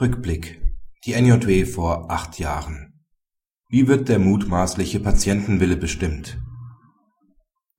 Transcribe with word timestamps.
Rückblick 0.00 0.62
Die 1.04 1.12
NJW 1.12 1.66
vor 1.66 2.10
acht 2.10 2.38
Jahren 2.38 3.04
Wie 3.68 3.86
wird 3.86 4.08
der 4.08 4.18
mutmaßliche 4.18 4.98
Patientenwille 4.98 5.76
bestimmt? 5.76 6.40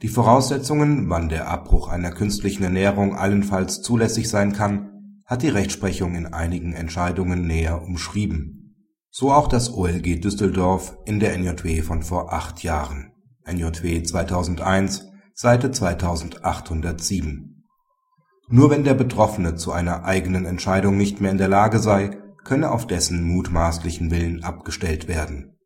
Die 0.03 0.07
Voraussetzungen, 0.07 1.10
wann 1.10 1.29
der 1.29 1.47
Abbruch 1.47 1.87
einer 1.87 2.12
künstlichen 2.12 2.62
Ernährung 2.62 3.15
allenfalls 3.15 3.81
zulässig 3.81 4.29
sein 4.29 4.53
kann, 4.53 5.23
hat 5.26 5.42
die 5.42 5.49
Rechtsprechung 5.49 6.13
in 6.13 6.28
einigen 6.28 6.73
Entscheidungen 6.73 7.47
näher 7.47 7.81
umschrieben. 7.81 8.76
So 9.10 9.31
auch 9.31 9.47
das 9.47 9.74
OLG 9.74 10.22
Düsseldorf 10.22 10.96
in 11.06 11.19
der 11.19 11.35
NJW 11.35 11.81
von 11.81 12.03
vor 12.03 12.31
acht 12.33 12.62
Jahren 12.62 13.13
(NJW 13.47 14.03
2001, 14.03 15.08
Seite 15.33 15.72
2807). 15.72 17.51
Nur 18.54 18.70
wenn 18.70 18.84
der 18.84 18.95
Betroffene 18.95 19.55
zu 19.55 19.72
einer 19.72 20.04
eigenen 20.04 20.45
Entscheidung 20.45 20.98
nicht 20.98 21.22
mehr 21.22 21.31
in 21.31 21.38
der 21.38 21.48
Lage 21.48 21.80
sei, 21.80 22.18
könne 22.44 22.72
auf 22.72 22.86
dessen 22.86 23.23
mutmaßlichen 23.23 24.12
Willen 24.12 24.44
abgestellt 24.44 25.08
werden. 25.08 25.58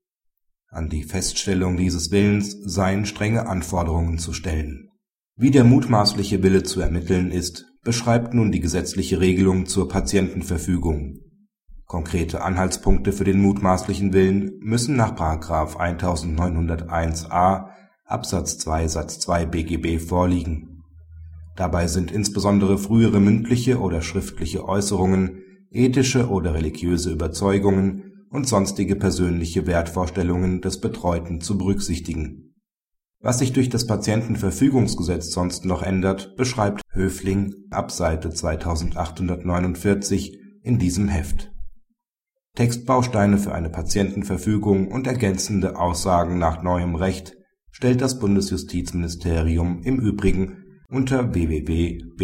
An 0.70 0.90
die 0.90 1.04
Feststellung 1.04 1.78
dieses 1.78 2.12
Willens 2.12 2.56
seien 2.64 3.08
strenge 3.08 3.48
Anforderungen 3.48 4.20
zu 4.20 4.34
stellen. 4.34 4.90
Wie 5.36 5.50
der 5.50 5.64
mutmaßliche 5.64 6.44
Wille 6.44 6.62
zu 6.62 6.80
ermitteln 6.80 7.32
ist, 7.32 7.66
beschreibt 7.84 8.36
nun 8.36 8.52
die 8.52 8.60
gesetzliche 8.60 9.20
Regelung 9.20 9.66
zur 9.66 9.90
Patientenverfügung. 9.90 11.22
Konkrete 11.86 12.44
Anhaltspunkte 12.44 13.14
für 13.14 13.24
den 13.24 13.42
mutmaßlichen 13.42 14.14
Willen 14.14 14.60
müssen 14.60 14.96
nach§ 14.96 15.16
1901a 15.76 17.70
Absatz 18.06 18.60
2 18.60 18.88
Satz 18.88 19.20
2 19.20 19.46
BGB 19.48 20.00
vorliegen. 20.00 20.75
Dabei 21.56 21.88
sind 21.88 22.12
insbesondere 22.12 22.78
frühere 22.78 23.20
mündliche 23.20 23.80
oder 23.80 24.02
schriftliche 24.02 24.68
Äußerungen, 24.68 25.42
ethische 25.72 26.30
oder 26.30 26.54
religiöse 26.54 27.12
Überzeugungen 27.12 28.26
und 28.30 28.48
sonstige 28.48 28.98
persönliche 28.98 29.66
Wertvorstellungen 29.66 30.62
des 30.62 30.82
Betreuten 30.82 31.40
zu 31.40 31.58
berücksichtigen. 31.58 32.56
Was 33.22 33.40
sich 33.40 33.54
durch 33.54 33.70
das 33.70 33.88
Patientenverfügungsgesetz 33.88 35.32
sonst 35.32 35.66
noch 35.66 35.82
ändert, 35.82 36.36
beschreibt 36.36 36.82
Höfling 36.92 37.56
ab 37.72 37.92
Seite 37.92 38.30
2849 38.30 40.38
in 40.62 40.78
diesem 40.78 41.08
Heft. 41.08 41.52
Textbausteine 42.56 43.38
für 43.38 43.54
eine 43.54 43.70
Patientenverfügung 43.70 44.92
und 44.92 45.08
ergänzende 45.08 45.78
Aussagen 45.78 46.38
nach 46.38 46.64
neuem 46.64 46.96
Recht 46.96 47.38
stellt 47.72 48.02
das 48.02 48.20
Bundesjustizministerium 48.20 49.82
im 49.84 50.00
Übrigen 50.00 50.65
unter 50.96 51.34
www.bmj.de 51.34 52.16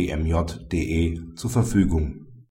zur 1.36 1.50
Verfügung 1.50 2.21